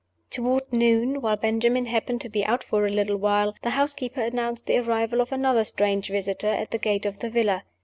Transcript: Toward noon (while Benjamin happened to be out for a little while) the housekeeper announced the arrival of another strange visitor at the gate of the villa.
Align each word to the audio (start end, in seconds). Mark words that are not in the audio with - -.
Toward 0.31 0.73
noon 0.73 1.21
(while 1.21 1.35
Benjamin 1.35 1.85
happened 1.85 2.21
to 2.21 2.29
be 2.29 2.43
out 2.43 2.63
for 2.63 2.87
a 2.87 2.91
little 2.91 3.17
while) 3.17 3.53
the 3.61 3.69
housekeeper 3.69 4.21
announced 4.21 4.65
the 4.65 4.79
arrival 4.79 5.21
of 5.21 5.31
another 5.31 5.63
strange 5.63 6.09
visitor 6.09 6.47
at 6.49 6.71
the 6.71 6.79
gate 6.79 7.05
of 7.05 7.19
the 7.19 7.29
villa. 7.29 7.65